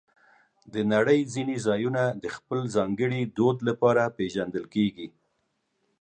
د 0.73 0.75
نړۍ 0.93 1.19
ځینې 1.33 1.55
ځایونه 1.67 2.03
د 2.23 2.25
خپل 2.35 2.59
ځانګړي 2.75 3.21
دود 3.37 3.57
لپاره 3.69 4.03
پېژندل 4.17 4.65
کېږي. 4.75 5.07